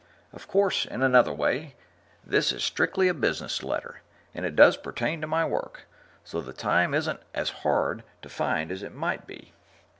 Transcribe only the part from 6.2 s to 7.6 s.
so the time isn't as